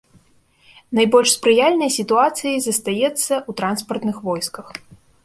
[0.99, 4.67] Найбольш спрыяльнай сітуацыяй застаецца ў транспартных войсках.